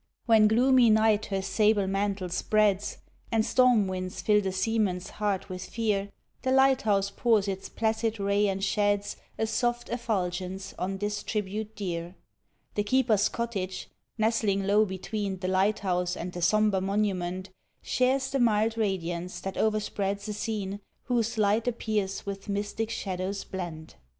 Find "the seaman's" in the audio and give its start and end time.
4.41-5.11